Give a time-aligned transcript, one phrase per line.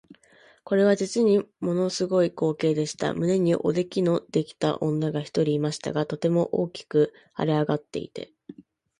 [0.63, 3.13] これは実にもの凄い光景でした。
[3.13, 8.33] 胸におできのできた女が一人いましたが、とても大きく脹れ上っていて、